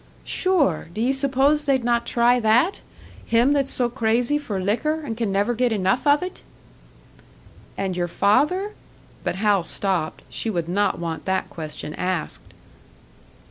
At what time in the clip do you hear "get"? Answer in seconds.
5.53-5.71